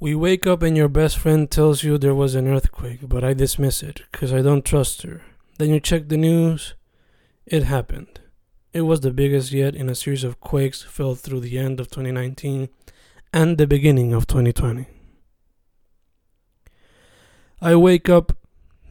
[0.00, 3.34] We wake up and your best friend tells you there was an earthquake, but I
[3.34, 5.22] dismiss it because I don't trust her.
[5.58, 6.74] Then you check the news.
[7.46, 8.20] It happened.
[8.72, 11.88] It was the biggest yet in a series of quakes felt through the end of
[11.88, 12.68] 2019
[13.32, 14.86] and the beginning of 2020.
[17.60, 18.36] I wake up,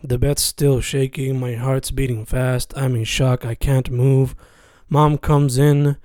[0.03, 4.35] the bed's still shaking, my heart's beating fast, I'm in shock, I can't move.
[4.89, 5.95] Mom comes in.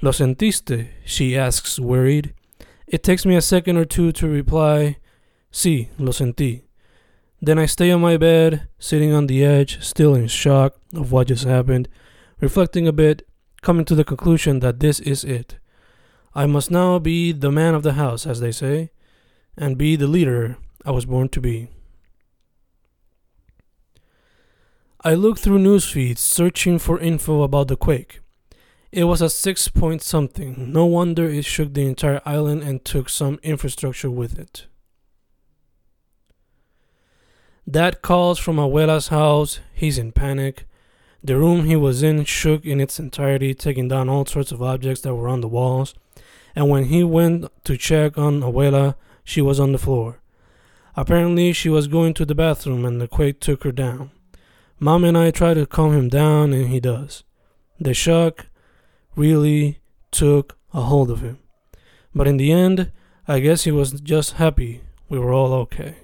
[0.00, 0.88] Lo sentiste?
[1.04, 2.32] She asks, worried.
[2.86, 4.98] It takes me a second or two to reply,
[5.52, 6.62] Sí, lo sentí.
[7.40, 11.28] Then I stay on my bed, sitting on the edge, still in shock of what
[11.28, 11.88] just happened,
[12.40, 13.26] reflecting a bit,
[13.62, 15.58] coming to the conclusion that this is it.
[16.34, 18.90] I must now be the man of the house, as they say,
[19.56, 21.68] and be the leader I was born to be.
[25.02, 28.20] I look through news feeds searching for info about the quake.
[28.92, 30.72] It was a six point something.
[30.72, 34.66] No wonder it shook the entire island and took some infrastructure with it.
[37.68, 39.60] Dad calls from Abuela's house.
[39.74, 40.66] He's in panic.
[41.22, 45.00] The room he was in shook in its entirety, taking down all sorts of objects
[45.00, 45.94] that were on the walls.
[46.54, 50.20] And when he went to check on Abuela, she was on the floor.
[50.94, 54.12] Apparently, she was going to the bathroom and the quake took her down.
[54.78, 57.24] Mom and I try to calm him down, and he does.
[57.80, 58.46] The shock
[59.16, 61.38] really took a hold of him.
[62.14, 62.92] But in the end,
[63.26, 65.96] I guess he was just happy we were all okay.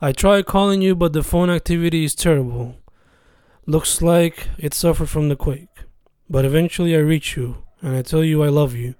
[0.00, 2.76] I tried calling you, but the phone activity is terrible.
[3.66, 5.68] Looks like it suffered from the quake.
[6.30, 8.94] But eventually I reach you, and I tell you I love you.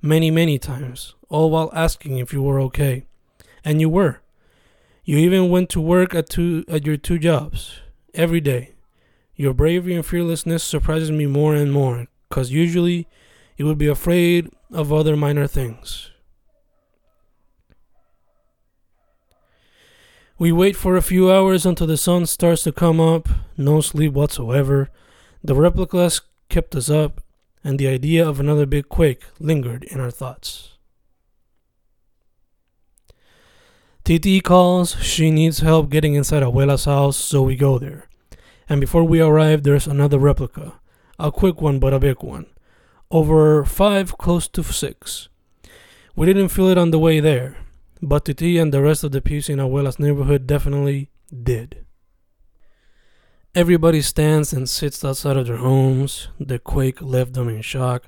[0.00, 3.06] Many, many times, all while asking if you were okay.
[3.64, 4.20] And you were.
[5.04, 7.80] You even went to work at two at your two jobs
[8.16, 8.74] every day.
[9.34, 13.06] Your bravery and fearlessness surprises me more and more, cause usually
[13.56, 16.10] you would be afraid of other minor things.
[20.38, 24.12] We wait for a few hours until the sun starts to come up, no sleep
[24.12, 24.90] whatsoever.
[25.42, 27.22] The replicas kept us up,
[27.64, 30.75] and the idea of another big quake lingered in our thoughts.
[34.06, 38.08] Titi calls, she needs help getting inside Abuela's house, so we go there.
[38.68, 40.74] And before we arrive, there's another replica.
[41.18, 42.46] A quick one, but a big one.
[43.10, 45.28] Over five, close to six.
[46.14, 47.56] We didn't feel it on the way there,
[48.00, 51.10] but Titi and the rest of the peeps in Abuela's neighborhood definitely
[51.42, 51.84] did.
[53.56, 56.28] Everybody stands and sits outside of their homes.
[56.38, 58.04] The quake left them in shock.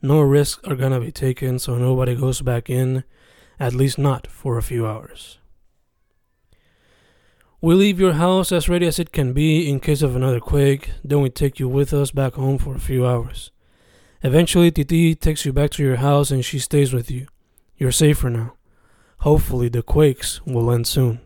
[0.00, 3.04] No risks are gonna be taken, so nobody goes back in,
[3.60, 5.40] at least not for a few hours.
[7.64, 10.90] We leave your house as ready as it can be in case of another quake,
[11.04, 13.52] then we take you with us back home for a few hours.
[14.24, 17.28] Eventually, Titi takes you back to your house and she stays with you.
[17.76, 18.54] You're safer now.
[19.18, 21.20] Hopefully, the quakes will end soon.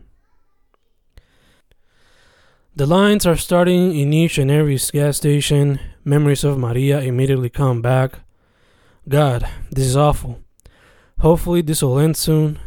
[2.75, 5.79] The lines are starting in each and every gas station.
[6.05, 8.19] Memories of Maria immediately come back.
[9.09, 10.39] God, this is awful.
[11.17, 12.59] Hopefully, this will end soon,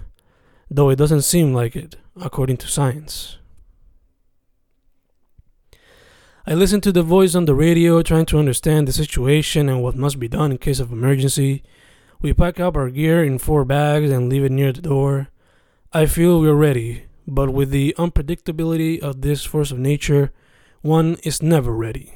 [0.69, 3.37] though it doesn't seem like it, according to science.
[6.51, 9.95] I listen to the voice on the radio, trying to understand the situation and what
[9.95, 11.63] must be done in case of emergency.
[12.21, 15.29] We pack up our gear in four bags and leave it near the door.
[15.93, 20.33] I feel we're ready, but with the unpredictability of this force of nature,
[20.83, 22.15] one is never ready.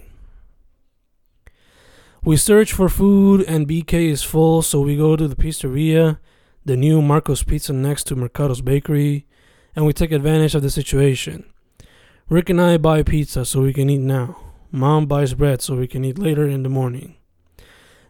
[2.24, 6.18] We search for food, and BK is full, so we go to the pizzeria,
[6.64, 9.28] the new Marco's Pizza next to Mercado's Bakery,
[9.76, 11.44] and we take advantage of the situation.
[12.30, 14.36] Rick and I buy pizza so we can eat now.
[14.72, 17.16] Mom buys bread so we can eat later in the morning.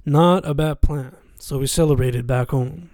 [0.06, 2.90] Not a bad plan, so we celebrated back home.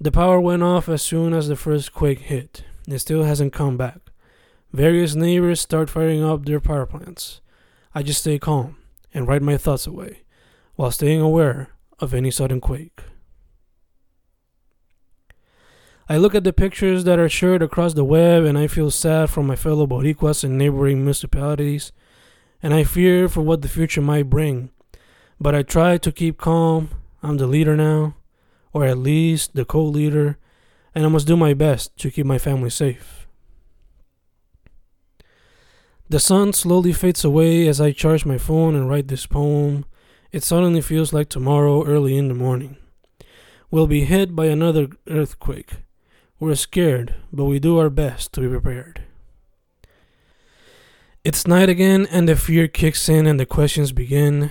[0.00, 2.64] The power went off as soon as the first quake hit.
[2.88, 3.98] It still hasn't come back.
[4.72, 7.42] Various neighbors start firing up their power plants.
[7.94, 8.78] I just stay calm
[9.12, 10.22] and write my thoughts away
[10.74, 11.68] while staying aware
[11.98, 13.02] of any sudden quake.
[16.08, 19.28] I look at the pictures that are shared across the web and I feel sad
[19.28, 21.90] for my fellow Boricuas in neighboring municipalities,
[22.62, 24.70] and I fear for what the future might bring.
[25.40, 26.90] But I try to keep calm.
[27.24, 28.14] I'm the leader now,
[28.72, 30.38] or at least the co leader,
[30.94, 33.26] and I must do my best to keep my family safe.
[36.08, 39.84] The sun slowly fades away as I charge my phone and write this poem.
[40.30, 42.76] It suddenly feels like tomorrow, early in the morning.
[43.72, 45.72] We'll be hit by another earthquake.
[46.38, 49.02] We're scared, but we do our best to be prepared.
[51.24, 54.50] It's night again, and the fear kicks in, and the questions begin.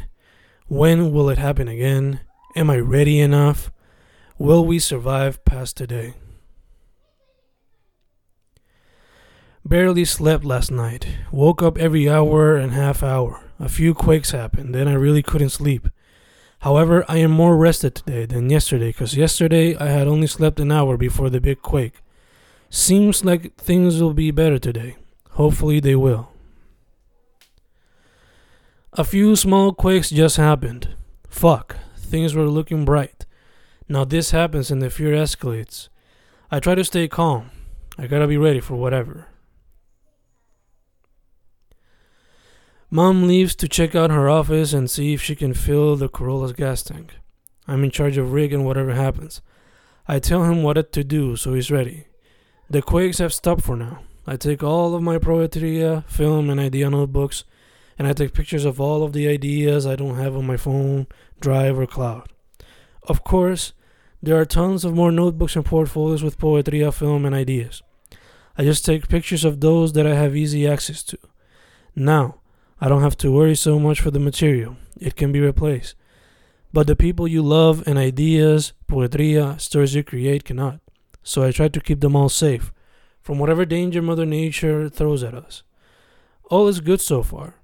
[0.67, 2.21] When will it happen again?
[2.55, 3.71] Am I ready enough?
[4.39, 6.15] Will we survive past today?
[9.63, 11.07] Barely slept last night.
[11.31, 13.43] Woke up every hour and half hour.
[13.59, 15.87] A few quakes happened, then I really couldn't sleep.
[16.65, 20.71] However, I am more rested today than yesterday because yesterday I had only slept an
[20.71, 22.01] hour before the big quake.
[22.71, 24.95] Seems like things will be better today.
[25.33, 26.31] Hopefully, they will.
[28.93, 30.95] A few small quakes just happened.
[31.29, 33.27] Fuck, things were looking bright.
[33.87, 35.89] Now this happens and the fear escalates.
[36.49, 37.51] I try to stay calm.
[37.95, 39.27] I gotta be ready for whatever.
[42.89, 46.53] Mom leaves to check out her office and see if she can fill the Corolla's
[46.53, 47.15] gas tank.
[47.67, 49.41] I'm in charge of Rick and whatever happens.
[50.07, 52.05] I tell him what to do so he's ready.
[52.69, 53.99] The quakes have stopped for now.
[54.27, 57.43] I take all of my Poetria, film, and idea notebooks
[57.97, 61.07] and I take pictures of all of the ideas I don't have on my phone,
[61.39, 62.29] drive, or cloud.
[63.03, 63.73] Of course,
[64.21, 67.81] there are tons of more notebooks and portfolios with Poetria film and ideas.
[68.57, 71.17] I just take pictures of those that I have easy access to.
[71.95, 72.39] Now,
[72.79, 75.95] I don't have to worry so much for the material, it can be replaced.
[76.73, 80.81] But the people you love and ideas, Poetria, stories you create cannot.
[81.23, 82.73] So I try to keep them all safe
[83.21, 85.63] from whatever danger Mother Nature throws at us.
[86.51, 87.55] All is good so far.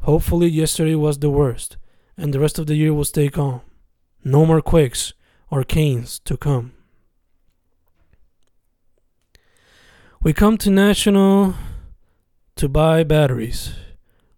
[0.00, 1.76] Hopefully, yesterday was the worst,
[2.16, 3.60] and the rest of the year will stay calm.
[4.24, 5.12] No more quakes
[5.50, 6.72] or canes to come.
[10.22, 11.54] We come to National
[12.56, 13.74] to buy batteries.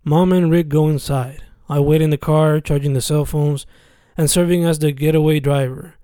[0.09, 1.43] Mom and Rick go inside.
[1.69, 3.67] I wait in the car, charging the cell phones
[4.17, 5.97] and serving as the getaway driver.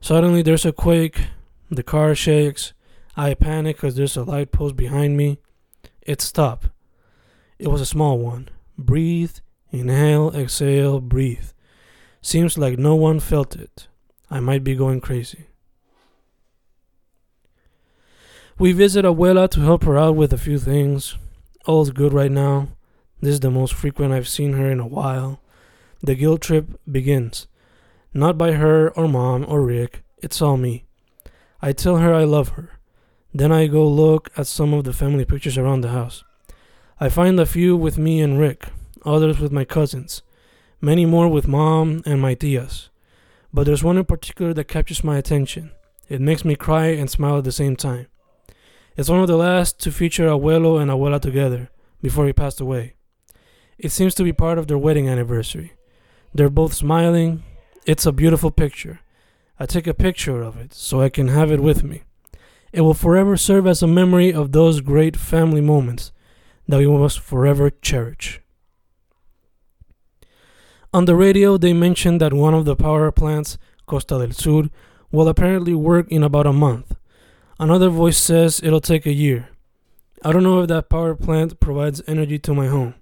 [0.00, 1.26] Suddenly, there's a quake.
[1.68, 2.74] The car shakes.
[3.16, 5.38] I panic because there's a light post behind me.
[6.00, 6.68] It stopped.
[7.58, 8.50] It was a small one.
[8.78, 9.38] Breathe,
[9.72, 11.50] inhale, exhale, breathe.
[12.22, 13.88] Seems like no one felt it.
[14.30, 15.46] I might be going crazy.
[18.60, 21.16] We visit Abuela to help her out with a few things.
[21.66, 22.68] All's good right now.
[23.20, 25.42] This is the most frequent I've seen her in a while.
[26.02, 27.46] The guilt trip begins.
[28.14, 30.84] Not by her or mom or Rick, it's all me.
[31.60, 32.80] I tell her I love her.
[33.34, 36.24] Then I go look at some of the family pictures around the house.
[36.98, 38.68] I find a few with me and Rick,
[39.04, 40.22] others with my cousins,
[40.80, 42.88] many more with mom and my tias.
[43.52, 45.72] But there's one in particular that captures my attention.
[46.08, 48.06] It makes me cry and smile at the same time.
[48.96, 51.70] It's one of the last to feature abuelo and abuela together
[52.02, 52.94] before he passed away.
[53.82, 55.72] It seems to be part of their wedding anniversary.
[56.34, 57.42] They're both smiling.
[57.86, 59.00] It's a beautiful picture.
[59.58, 62.02] I take a picture of it so I can have it with me.
[62.74, 66.12] It will forever serve as a memory of those great family moments
[66.68, 68.42] that we must forever cherish.
[70.92, 73.56] On the radio, they mentioned that one of the power plants,
[73.86, 74.68] Costa del Sur,
[75.10, 76.94] will apparently work in about a month.
[77.58, 79.48] Another voice says it'll take a year.
[80.22, 82.94] I don't know if that power plant provides energy to my home.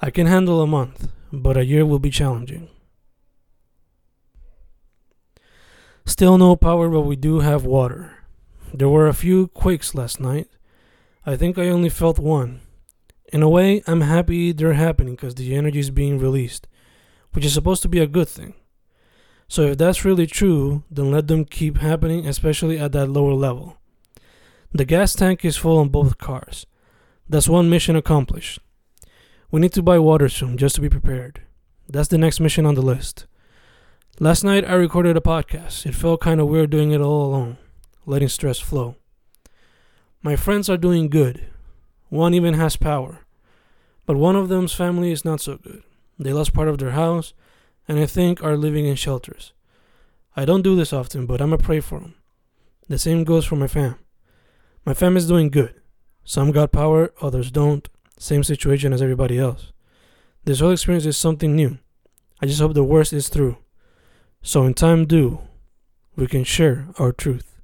[0.00, 2.68] I can handle a month, but a year will be challenging.
[6.06, 8.12] Still no power, but we do have water.
[8.72, 10.48] There were a few quakes last night.
[11.26, 12.60] I think I only felt one.
[13.32, 16.68] In a way, I'm happy they're happening because the energy is being released,
[17.32, 18.54] which is supposed to be a good thing.
[19.48, 23.76] So if that's really true, then let them keep happening, especially at that lower level.
[24.72, 26.66] The gas tank is full on both cars.
[27.28, 28.60] That's one mission accomplished.
[29.50, 31.40] We need to buy water soon just to be prepared.
[31.88, 33.26] That's the next mission on the list.
[34.20, 35.86] Last night I recorded a podcast.
[35.86, 37.56] It felt kind of weird doing it all alone,
[38.04, 38.96] letting stress flow.
[40.22, 41.46] My friends are doing good.
[42.10, 43.20] One even has power.
[44.04, 45.82] But one of them's family is not so good.
[46.18, 47.32] They lost part of their house
[47.86, 49.54] and I think are living in shelters.
[50.36, 52.16] I don't do this often, but I'ma pray for them.
[52.86, 53.94] The same goes for my fam.
[54.84, 55.74] My fam is doing good.
[56.22, 57.88] Some got power, others don't.
[58.18, 59.72] Same situation as everybody else.
[60.44, 61.78] This whole experience is something new.
[62.40, 63.58] I just hope the worst is through.
[64.42, 65.40] So in time due,
[66.16, 67.60] we can share our truth.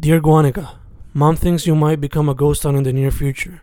[0.00, 0.76] Dear Guanica,
[1.12, 3.62] Mom thinks you might become a ghost town in the near future,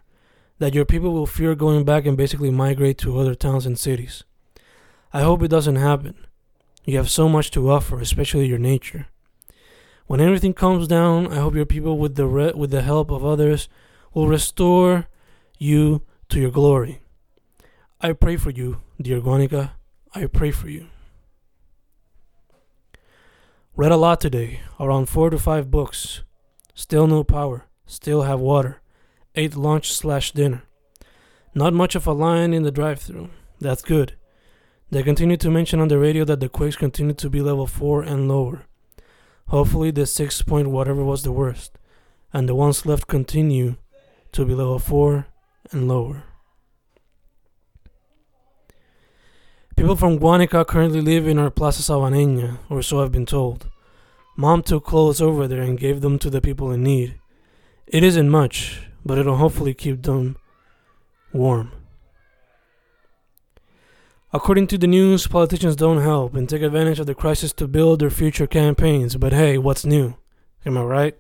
[0.59, 4.23] that your people will fear going back and basically migrate to other towns and cities.
[5.13, 6.15] I hope it doesn't happen.
[6.83, 9.07] You have so much to offer, especially your nature.
[10.07, 13.25] When everything calms down, I hope your people, with the re- with the help of
[13.25, 13.67] others,
[14.13, 15.07] will restore
[15.57, 17.01] you to your glory.
[18.01, 19.71] I pray for you, dear Guanica.
[20.13, 20.87] I pray for you.
[23.75, 26.21] Read a lot today, around four to five books.
[26.73, 27.65] Still no power.
[27.85, 28.81] Still have water.
[29.35, 30.63] Ate lunch slash dinner.
[31.53, 33.29] Not much of a line in the drive through.
[33.59, 34.15] That's good.
[34.91, 38.03] They continue to mention on the radio that the quakes continue to be level 4
[38.03, 38.65] and lower.
[39.47, 41.77] Hopefully, the 6 point whatever was the worst,
[42.33, 43.75] and the ones left continue
[44.31, 45.27] to be level 4
[45.71, 46.23] and lower.
[49.75, 53.69] People from Guanica currently live in our Plaza Sabaneña, or so I've been told.
[54.37, 57.19] Mom took clothes over there and gave them to the people in need.
[57.85, 60.37] It isn't much, but it'll hopefully keep them
[61.31, 61.71] warm.
[64.35, 68.01] According to the news, politicians don't help and take advantage of the crisis to build
[68.01, 69.15] their future campaigns.
[69.15, 70.17] But hey, what's new?
[70.65, 71.17] Am I right?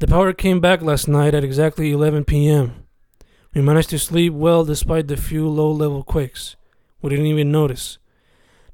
[0.00, 2.84] The power came back last night at exactly 11 p.m.
[3.54, 6.56] We managed to sleep well despite the few low level quakes.
[7.00, 7.96] We didn't even notice.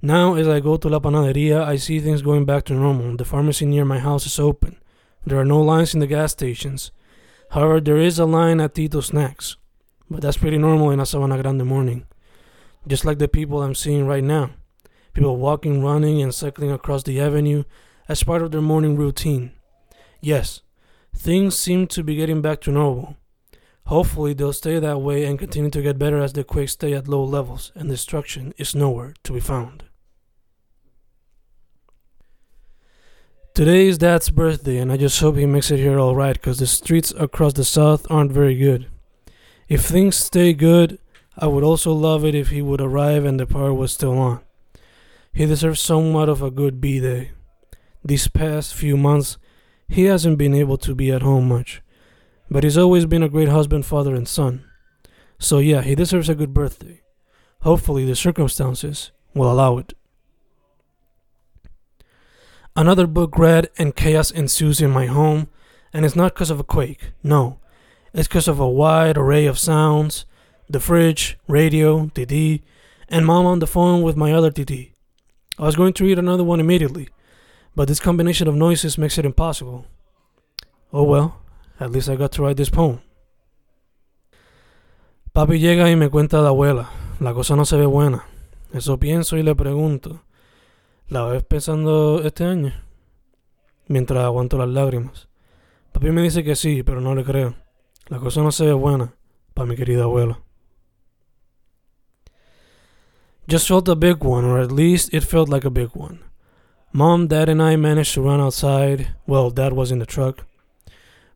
[0.03, 3.17] Now, as I go to La Panaderia, I see things going back to normal.
[3.17, 4.77] The pharmacy near my house is open.
[5.25, 6.91] There are no lines in the gas stations.
[7.51, 9.57] However, there is a line at Tito Snacks,
[10.11, 12.07] but that's pretty normal in a Sabana Grande morning.
[12.87, 14.51] Just like the people I'm seeing right now.
[15.15, 17.65] People walking, running, and cycling across the avenue
[18.09, 19.53] as part of their morning routine.
[20.21, 20.63] Yes,
[21.15, 23.17] things seem to be getting back to normal.
[23.87, 27.09] Hopefully, they'll stay that way and continue to get better as the quakes stay at
[27.09, 29.85] low levels and destruction is nowhere to be found.
[33.55, 36.67] Today is Dad's birthday, and I just hope he makes it here alright because the
[36.67, 38.90] streets across the south aren't very good.
[39.71, 40.99] If things stay good,
[41.39, 44.41] I would also love it if he would arrive and the power was still on.
[45.33, 47.31] He deserves somewhat of a good B day.
[48.05, 49.39] These past few months,
[49.87, 51.83] he hasn't been able to be at home much,
[52.51, 54.65] but he's always been a great husband, father, and son.
[55.39, 57.03] So, yeah, he deserves a good birthday.
[57.61, 59.93] Hopefully, the circumstances will allow it.
[62.75, 65.49] Another book read, and chaos ensues in my home,
[65.93, 67.13] and it's not because of a quake.
[67.23, 67.60] No,
[68.13, 70.25] it's because of a wide array of sounds
[70.69, 72.63] the fridge, radio, Titi,
[73.09, 74.95] and mom on the phone with my other Titi.
[75.59, 77.09] I was going to read another one immediately,
[77.75, 79.87] but this combination of noises makes it impossible.
[80.93, 81.43] Oh well,
[81.81, 83.01] at least I got to write this poem.
[85.35, 86.89] Papi llega y me cuenta la abuela.
[87.21, 88.25] La cosa no se ve buena.
[88.73, 90.23] Eso pienso y le pregunto.
[91.09, 92.73] ¿La ves pensando este año?
[93.87, 95.29] Mientras aguanto las lágrimas.
[95.93, 97.55] Papi me dice que sí, pero no le creo.
[98.11, 99.15] La cosa no se ve buena
[99.55, 100.39] para mi querida abuela.
[103.47, 106.19] Just felt a big one, or at least it felt like a big one.
[106.93, 109.15] Mom, Dad, and I managed to run outside.
[109.29, 110.45] Well, Dad was in the truck.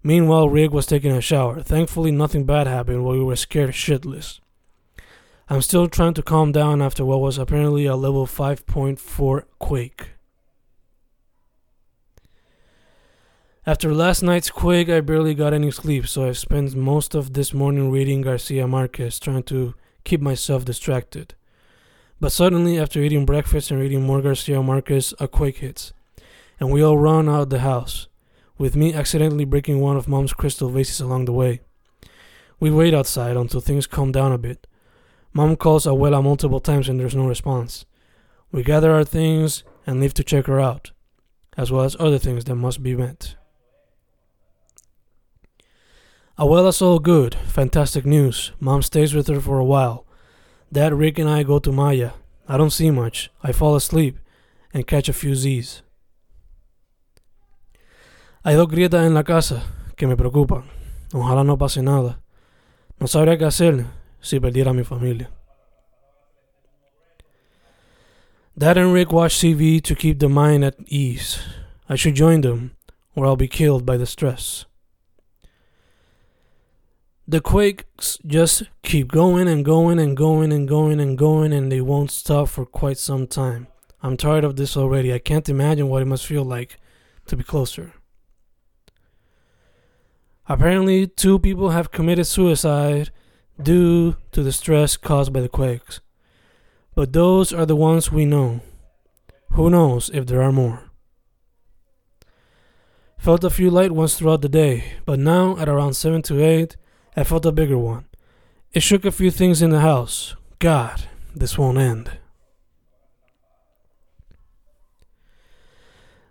[0.03, 1.63] Meanwhile, Rick was taking a shower.
[1.63, 4.41] Thankfully, nothing bad happened while we were scared shitless.
[5.49, 10.14] I'm still trying to calm down after what was apparently a level 5.4 quake.
[13.67, 17.55] After last night's quake, I barely got any sleep, so I've spent most of this
[17.55, 19.73] morning reading Garcia Marquez, trying to
[20.05, 21.35] keep myself distracted.
[22.21, 25.95] But suddenly, after eating breakfast and reading more Garcia Marquez, a quake hits,
[26.61, 28.07] and we all run out of the house,
[28.59, 31.63] with me accidentally breaking one of Mom's crystal vases along the way.
[32.61, 34.67] We wait outside until things calm down a bit.
[35.33, 37.87] Mom calls Abuela multiple times and there's no response.
[38.53, 40.91] We gather our things and leave to check her out,
[41.57, 43.37] as well as other things that must be met.
[46.37, 48.53] Ah, Abuela's all good, fantastic news.
[48.59, 50.05] Mom stays with her for a while.
[50.73, 52.11] Dad, Rick, and I go to Maya.
[52.49, 53.31] I don't see much.
[53.43, 54.19] I fall asleep
[54.73, 55.83] and catch a few Z's.
[58.45, 59.63] Hay dos grietas en la casa
[59.97, 60.65] que me preocupan.
[61.13, 62.19] Ojalá no pase nada.
[62.99, 63.87] No sabría qué hacer
[64.21, 65.31] si perdiera a mi familia.
[68.59, 71.39] Dad and Rick watch TV to keep the mind at ease.
[71.89, 72.73] I should join them,
[73.15, 74.67] or I'll be killed by the stress.
[77.27, 81.81] The quakes just keep going and going and going and going and going, and they
[81.81, 83.67] won't stop for quite some time.
[84.03, 85.13] I'm tired of this already.
[85.13, 86.79] I can't imagine what it must feel like
[87.27, 87.95] to be closer.
[90.47, 93.11] Apparently, two people have committed suicide
[93.63, 96.03] due to the stress caused by the quakes.
[96.95, 98.61] But those are the ones we know.
[99.53, 100.91] Who knows if there are more?
[103.17, 106.77] Felt a few light ones throughout the day, but now at around 7 to 8,
[107.17, 108.07] I felt a bigger one.
[108.73, 110.35] It shook a few things in the house.
[110.59, 111.05] God,
[111.35, 112.11] this won't end.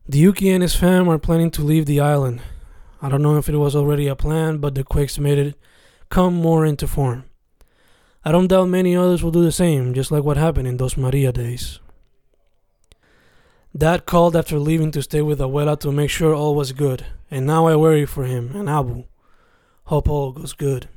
[0.10, 2.42] Yuki and his fam are planning to leave the island.
[3.02, 5.56] I don't know if it was already a plan, but the quakes made it
[6.10, 7.24] come more into form.
[8.26, 10.98] I don't doubt many others will do the same, just like what happened in those
[10.98, 11.80] Maria days.
[13.76, 17.46] Dad called after leaving to stay with Abuela to make sure all was good, and
[17.46, 19.06] now I worry for him and Abu.
[19.86, 20.88] Hope all goes good.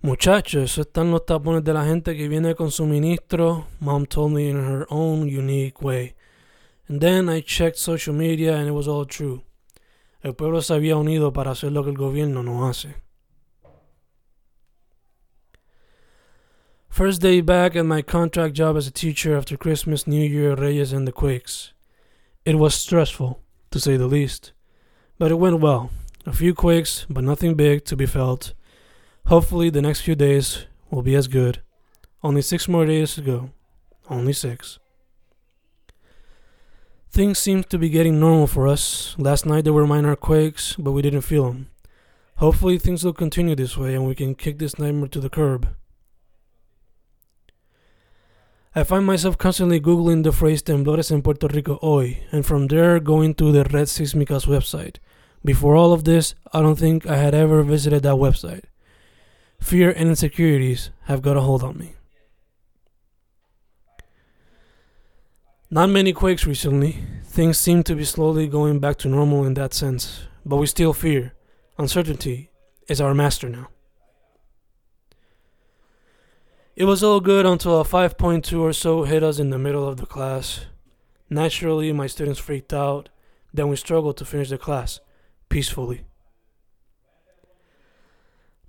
[0.00, 4.56] Muchachos, están los tapones de la gente que viene con suministro, Mom told me in
[4.56, 6.14] her own unique way.
[6.88, 9.42] And then I checked social media and it was all true.
[10.22, 12.94] El pueblo se había unido para hacer lo que el gobierno no hace.
[16.88, 20.92] First day back at my contract job as a teacher after Christmas, New Year, Reyes,
[20.92, 21.72] and the quakes.
[22.44, 24.52] It was stressful, to say the least,
[25.18, 25.90] but it went well.
[26.26, 28.54] A few quakes, but nothing big to be felt.
[29.26, 31.60] Hopefully, the next few days will be as good.
[32.22, 33.50] Only six more days to go.
[34.08, 34.78] Only six.
[37.10, 39.14] Things seem to be getting normal for us.
[39.18, 41.70] Last night there were minor quakes, but we didn't feel them.
[42.36, 45.68] Hopefully, things will continue this way and we can kick this nightmare to the curb.
[48.74, 53.00] I find myself constantly Googling the phrase temblores en Puerto Rico hoy, and from there
[53.00, 54.98] going to the Red Sismicas website.
[55.44, 58.64] Before all of this, I don't think I had ever visited that website.
[59.60, 61.94] Fear and insecurities have got a hold on me.
[65.70, 66.98] Not many quakes recently.
[67.24, 70.92] Things seem to be slowly going back to normal in that sense, but we still
[70.92, 71.34] fear.
[71.76, 72.50] Uncertainty
[72.88, 73.68] is our master now.
[76.74, 79.98] It was all good until a 5.2 or so hit us in the middle of
[79.98, 80.66] the class.
[81.28, 83.08] Naturally, my students freaked out.
[83.52, 85.00] Then we struggled to finish the class
[85.48, 86.04] peacefully.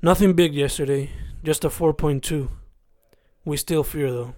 [0.01, 1.11] Nothing big yesterday,
[1.43, 2.49] just a 4.2.
[3.43, 4.35] We still fear though.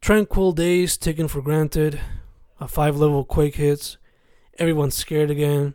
[0.00, 2.00] Tranquil days taken for granted.
[2.60, 3.96] A 5 level quake hits.
[4.58, 5.74] Everyone's scared again.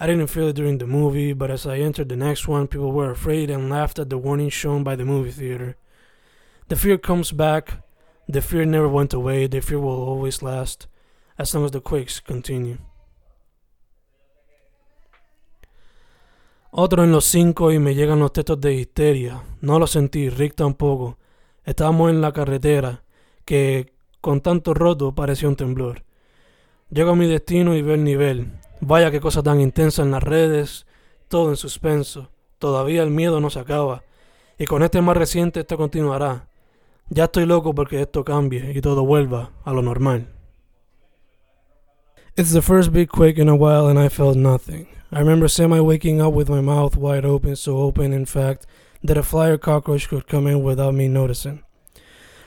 [0.00, 2.92] I didn't feel it during the movie, but as I entered the next one, people
[2.92, 5.76] were afraid and laughed at the warning shown by the movie theater.
[6.68, 7.84] The fear comes back.
[8.28, 9.46] The fear never went away.
[9.46, 10.86] The fear will always last
[11.42, 12.78] as long as the quakes continue.
[16.70, 19.42] Otro en los cinco y me llegan los textos de histeria.
[19.60, 21.18] No lo sentí, Rick tampoco.
[21.64, 23.02] Estábamos en la carretera,
[23.44, 26.04] que con tanto roto parecía un temblor.
[26.90, 28.52] Llego a mi destino y veo el nivel.
[28.80, 30.86] Vaya qué cosa tan intensa en las redes,
[31.28, 32.30] todo en suspenso.
[32.58, 34.04] Todavía el miedo no se acaba.
[34.58, 36.48] Y con este más reciente esto continuará.
[37.10, 40.28] Ya estoy loco porque esto cambie y todo vuelva a lo normal.
[42.34, 44.88] It's the first big quake in a while and I felt nothing.
[45.12, 48.64] I remember semi waking up with my mouth wide open, so open, in fact,
[49.02, 51.62] that a flyer cockroach could come in without me noticing.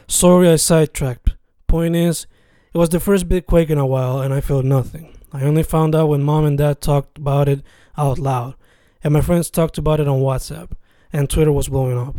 [0.07, 1.35] Sorry I sidetracked.
[1.67, 2.25] Point is,
[2.73, 5.15] it was the first big quake in a while, and I felt nothing.
[5.31, 7.61] I only found out when mom and dad talked about it
[7.95, 8.55] out loud,
[9.03, 10.71] and my friends talked about it on WhatsApp,
[11.13, 12.15] and Twitter was blowing up.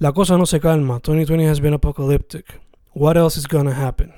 [0.00, 1.00] La cosa no se calma.
[1.00, 2.60] 2020 has been apocalyptic.
[2.92, 4.14] What else is gonna happen?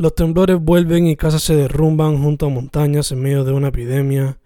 [0.00, 4.40] Los temblores vuelven y casas se derrumban junto a montañas en medio de una epidemia.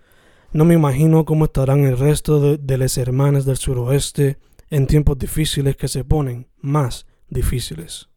[0.53, 4.39] No me imagino cómo estarán el resto de, de las hermanas del suroeste
[4.69, 8.09] en tiempos difíciles que se ponen más difíciles.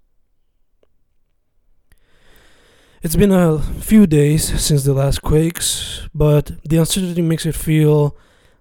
[3.04, 8.16] It's been a few days since the last quakes, but the uncertainty makes it feel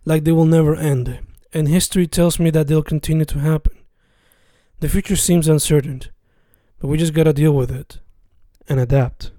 [0.05, 1.21] like they will never end,
[1.55, 3.73] and history tells me that they'll continue to happen.
[4.81, 6.03] The future seems uncertain,
[6.79, 8.01] but we just gotta deal with it
[8.69, 9.31] and adapt.